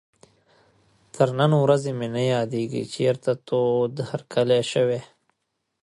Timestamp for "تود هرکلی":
3.47-4.61